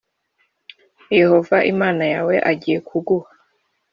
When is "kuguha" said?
2.89-3.29